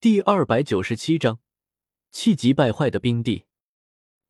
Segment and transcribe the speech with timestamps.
[0.00, 1.40] 第二百九十七章，
[2.12, 3.46] 气急败坏的冰帝。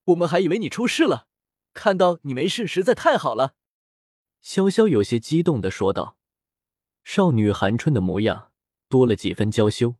[0.05, 1.29] 我们还以为你出事了，
[1.75, 3.55] 看到你没事实在太好了。
[4.43, 6.17] 潇潇有些激动的说道，
[7.05, 8.51] 少女寒春的模样
[8.89, 9.97] 多了几分娇羞，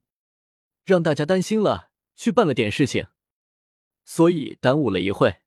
[0.87, 3.09] 让大家担心了，去办了点事情，
[4.07, 5.43] 所以耽误了一会。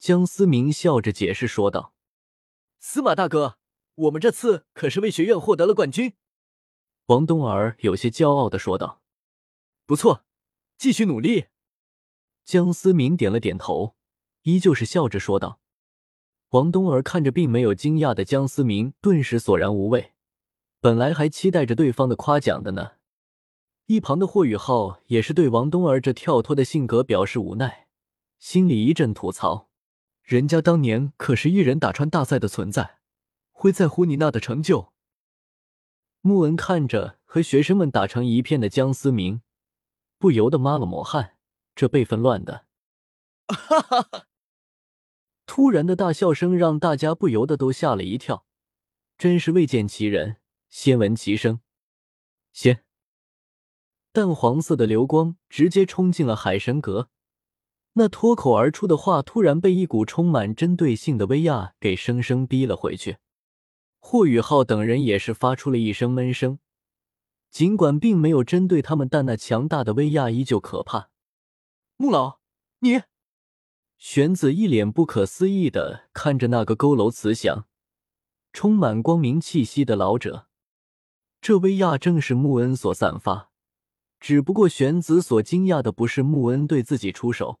[0.00, 1.94] 江思明笑着解释说道
[2.80, 3.58] ：“司马大哥，
[3.94, 6.14] 我们这次可是为学院获得了冠军。”
[7.06, 8.99] 王冬儿有些骄傲的说道。
[9.90, 10.24] 不错，
[10.78, 11.46] 继续努力。
[12.44, 13.96] 江思明点了点头，
[14.42, 15.58] 依旧是笑着说道。
[16.50, 20.12] 王冬儿看着并没有惊讶的江思明，顿时索然无味。
[20.78, 22.92] 本来还期待着对方的夸奖的呢。
[23.86, 27.88] 一旁的霍雨浩也是对王冬儿这跳脱的性格表示无奈，
[28.38, 29.70] 心里一阵吐槽：
[30.22, 33.00] 人家当年可是一人打穿大赛的存在，
[33.50, 34.92] 会在乎你那的成就？
[36.20, 39.42] 穆恩看着和学生们打成一片的江思明。
[40.20, 41.38] 不由得抹了抹汗，
[41.74, 42.66] 这辈分乱的。
[43.48, 44.26] 哈哈哈！
[45.46, 48.44] 突然的大笑声让大家不由得都吓了一跳，
[49.16, 50.36] 真是未见其人，
[50.68, 51.60] 先闻其声。
[52.52, 52.84] 先，
[54.12, 57.08] 淡黄色的流光直接冲进了海神阁，
[57.94, 63.16] 那脱口而出的话突然被一股充满针对性的威压给生生逼了回去。
[63.98, 66.58] 霍雨浩等人也是发出了一声闷声。
[67.50, 71.10] 尽管并没有针对他们，但那强大的威压依旧可怕。
[71.96, 72.38] 穆老，
[72.78, 73.02] 你……
[73.98, 77.66] 玄子一脸不可思议的看着那个佝偻慈祥、
[78.52, 80.46] 充满光明气息的老者。
[81.42, 83.50] 这威压正是穆恩所散发，
[84.18, 87.60] 只不过玄子所惊讶的不是穆恩对自己出手。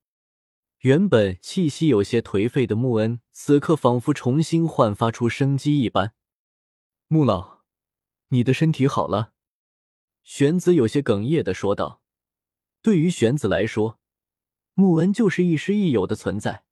[0.80, 6.14] 原本气息有些颓废的穆恩，此刻仿佛重新焕发出生机一般。
[7.08, 7.58] 穆老，
[8.28, 9.32] 你的身体好了。
[10.32, 12.00] 玄子有些哽咽的说道
[12.82, 13.98] ：“对于玄子来说，
[14.74, 16.62] 穆恩就是亦师亦友的存在，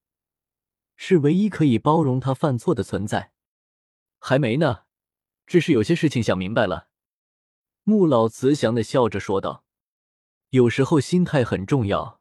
[0.94, 3.32] 是唯一可以包容他犯错的存在。
[4.20, 4.84] 还没呢，
[5.44, 6.86] 只是有些事情想明白了。”
[7.82, 9.64] 穆老慈祥的笑着说道
[10.50, 12.20] ：“有时候心态很重要。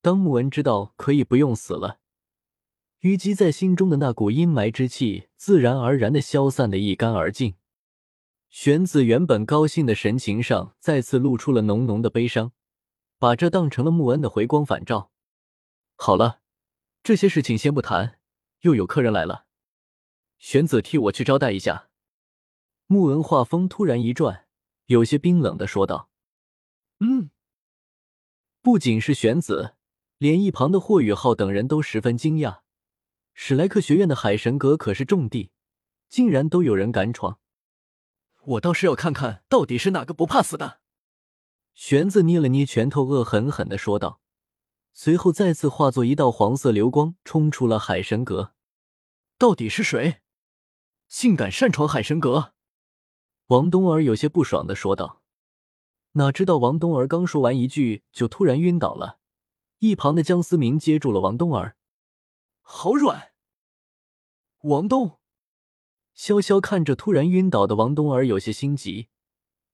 [0.00, 1.98] 当穆恩知道可以不用死了，
[3.00, 7.56] 淤积在心中的那股阴霾之气，自然而然的消散的一干二净。”
[8.48, 12.52] 玄子原本高兴的神情上再次露出了浓浓的悲伤，
[13.18, 15.10] 把这当成了穆恩的回光返照。
[15.96, 16.40] 好了，
[17.02, 18.18] 这些事情先不谈，
[18.60, 19.46] 又有客人来了，
[20.38, 21.90] 玄子替我去招待一下。
[22.86, 24.46] 穆恩话锋突然一转，
[24.86, 26.08] 有些冰冷的说道
[27.00, 27.30] ：“嗯。”
[28.62, 29.74] 不仅是玄子，
[30.18, 32.60] 连一旁的霍雨浩等人都十分惊讶。
[33.34, 35.50] 史莱克学院的海神阁可是重地，
[36.08, 37.38] 竟然都有人敢闯。
[38.46, 40.80] 我倒是要看看到底是哪个不怕死的。
[41.74, 44.20] 玄子捏了捏拳头，恶狠狠的说道，
[44.92, 48.54] 随后再次化作一道黄色流光，冲出了海神阁。
[49.36, 50.22] 到底是谁，
[51.08, 52.54] 竟敢擅闯海神阁？
[53.48, 55.22] 王冬儿有些不爽的说道。
[56.12, 59.18] 哪知道王冬儿刚说完一句，就突然晕倒了。
[59.80, 61.76] 一旁的江思明接住了王冬儿，
[62.62, 63.32] 好软。
[64.62, 65.18] 王东。
[66.16, 69.08] 潇潇看着突然晕倒的王东儿，有些心急。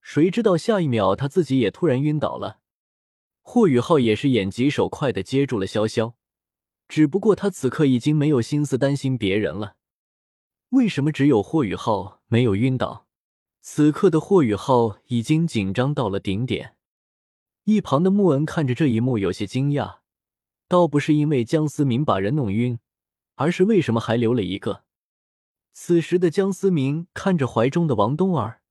[0.01, 2.59] 谁知道下一秒他自己也突然晕倒了。
[3.41, 6.13] 霍雨浩也是眼疾手快的接住了潇潇，
[6.87, 9.75] 只不过他此刻已经没有心思担心别人了。
[10.69, 13.07] 为什么只有霍雨浩没有晕倒？
[13.61, 16.75] 此刻的霍雨浩已经紧张到了顶点。
[17.63, 19.99] 一旁的穆恩看着这一幕，有些惊讶，
[20.67, 22.79] 倒不是因为江思明把人弄晕，
[23.35, 24.82] 而是为什么还留了一个。
[25.73, 28.61] 此时的江思明看着怀中的王冬儿，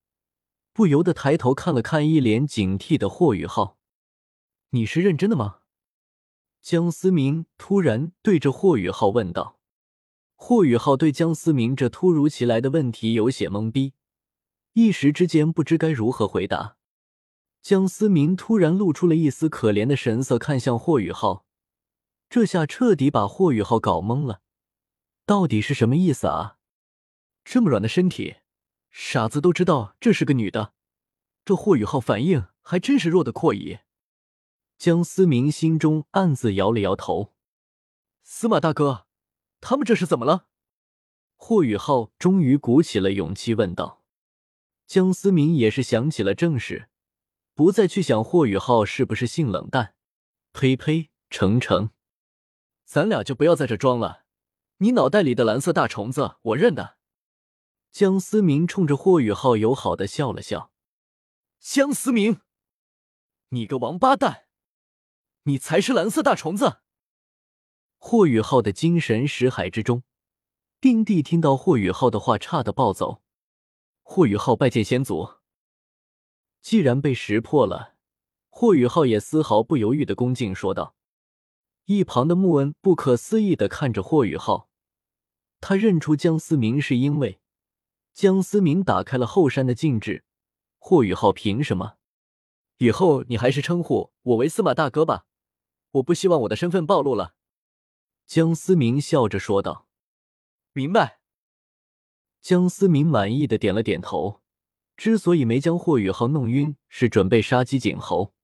[0.73, 3.77] 不由得抬头看了看一脸警惕的霍雨浩
[4.71, 5.59] ：“你是认真的吗？”
[6.63, 9.59] 江思明突然对着霍雨浩问道。
[10.37, 13.95] 霍雨浩对江思明这突如其来的问题有些懵逼，
[14.75, 16.77] 一时之间不知该如何回答。
[17.61, 21.45] 江思明突然露出了一丝可怜的神色，看向霍雨浩，
[22.31, 24.41] 这下彻底把霍雨浩搞懵了，
[25.27, 26.59] 到底是什么意思啊？
[27.45, 28.37] 这么软的身体，
[28.91, 30.75] 傻子都知道这是个女的。
[31.45, 33.81] 这霍雨浩反应还真是弱的阔矣。
[34.79, 37.35] 江思明心中暗自摇了摇头。
[38.23, 39.07] 司马大哥，
[39.61, 40.47] 他们这是怎么了？
[41.37, 44.05] 霍雨浩终于鼓起了勇气问道。
[44.87, 46.89] 江思明也是想起了正事，
[47.55, 49.95] 不再去想霍雨浩是不是性冷淡。
[50.53, 51.91] 呸呸，程程，
[52.85, 54.25] 咱俩就不要在这装了。
[54.79, 56.99] 你脑袋里的蓝色大虫子，我认得。
[57.93, 60.73] 江思明冲着霍雨浩友好的笑了笑。
[61.61, 62.41] 江思明，
[63.51, 64.47] 你个王八蛋，
[65.43, 66.79] 你才是蓝色大虫子！
[67.99, 70.05] 霍雨浩的精神识海之中，
[70.81, 73.21] 定帝听到霍雨浩的话，差点暴走。
[74.01, 75.35] 霍雨浩拜见先祖。
[76.63, 77.97] 既然被识破了，
[78.49, 80.97] 霍雨浩也丝毫不犹豫的恭敬说道。
[81.85, 84.71] 一旁的穆恩不可思议的看着霍雨浩，
[85.61, 87.42] 他认出江思明是因为
[88.13, 90.25] 江思明打开了后山的禁制。
[90.79, 91.95] 霍雨浩凭什么？
[92.79, 95.27] 以后你还是称呼我为司马大哥吧，
[95.93, 97.35] 我不希望我的身份暴露了。
[98.27, 99.87] 江思明笑着说道
[100.73, 101.21] ：“明白。”
[102.43, 104.41] 江思明满意的点了点头。
[104.97, 108.35] 之所以没将霍雨浩弄晕，是准备杀鸡儆猴。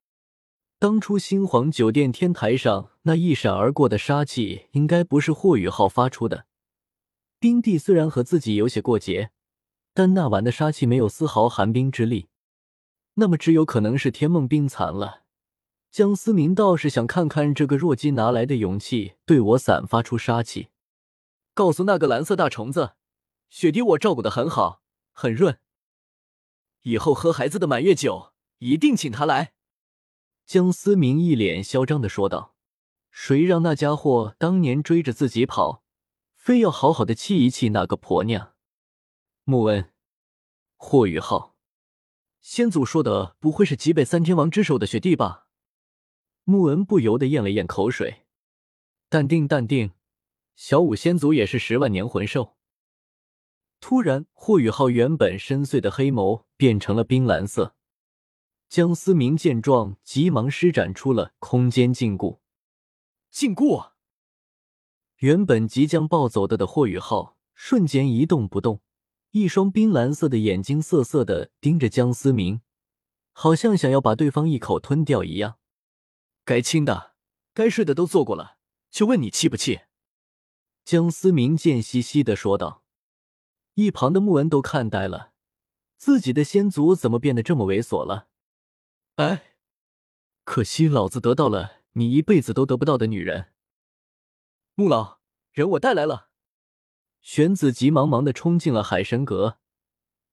[0.79, 6.47] 当初新皇酒店天台上那一闪而过的杀气，应该不是霍雨浩发出的。
[7.39, 9.31] 冰帝虽然和自己有些过节，
[9.99, 12.29] 但那晚的杀气没有丝毫寒冰之力，
[13.15, 15.25] 那么只有可能是天梦冰残了。
[15.91, 20.69] 江思明倒是想看看这个弱鸡哪来的勇气对我散发出杀气。
[21.53, 22.93] 告诉那个蓝色大虫子，
[23.51, 25.59] 雪滴我照顾的很好，很润。
[26.83, 29.55] 以后喝孩子的满月酒，一定请他来。”
[30.47, 32.55] 江思明一脸嚣张的说道。
[33.11, 35.83] “谁让那家伙当年追着自己跑，
[36.37, 38.53] 非要好好的气一气那个婆娘？”
[39.51, 39.91] 穆恩，
[40.77, 41.57] 霍雨浩，
[42.39, 45.47] 先祖说的不会是极北三天王之首的雪帝吧？
[46.45, 48.27] 穆恩不由得咽了咽口水。
[49.09, 49.93] 淡定，淡定，
[50.55, 52.59] 小五先祖也是十万年魂兽。
[53.81, 57.75] 突然，霍雨浩原本深邃的黑眸变成了冰蓝色。
[58.69, 62.41] 江思明见状，急忙施展出了空间禁锢。
[63.31, 63.93] 禁锢！
[65.17, 68.83] 原本即将暴走的的霍雨浩瞬间一动不动，
[69.39, 72.61] 一双冰蓝色的眼睛涩涩的盯着江思明，
[73.33, 75.59] 好像想要把对方一口吞掉一样。
[76.45, 77.15] 该亲的、
[77.55, 78.57] 该睡的都做过了，
[78.91, 79.81] 就问你气不气？
[80.85, 82.83] 江思明贱兮兮的说道。
[83.75, 85.33] 一旁的穆恩都看呆了，
[85.97, 88.29] 自己的先祖怎么变得这么猥琐了？
[89.17, 89.57] 哎，
[90.45, 93.53] 可惜老子得到了你一辈子都得不到的女人。
[94.75, 95.21] 穆老，
[95.53, 96.28] 人我带来了。
[97.31, 99.59] 玄子急忙忙的冲进了海神阁，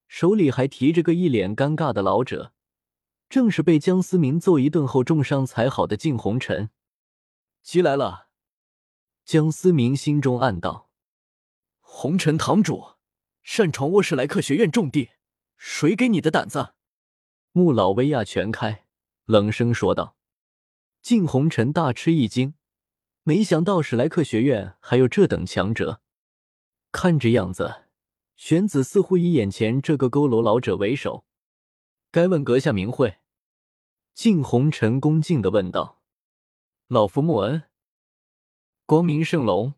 [0.07, 2.53] 手里还提着个一脸尴尬的老者，
[3.27, 6.69] 正是被江思明揍一顿后重伤才好的静红尘。
[7.62, 8.30] 急来了，
[9.25, 10.89] 江思明心中暗道：
[11.81, 12.94] 红尘堂主。
[13.44, 15.09] 擅闯沃史莱克学院重地，
[15.57, 16.75] 谁给你的胆子？
[17.51, 18.86] 穆老威亚全开，
[19.25, 20.15] 冷声说道。
[21.01, 22.53] 静红尘大吃一惊，
[23.24, 26.00] 没想到史莱克学院还有这等强者。
[26.95, 27.83] 看这样子，
[28.38, 31.25] 玄子似乎以眼前这个佝偻老者为首。
[32.09, 33.18] 该问阁下名讳？
[34.13, 36.00] 敬红尘恭敬的问道。
[36.88, 37.63] 老夫穆恩，
[38.86, 39.74] 光明圣龙。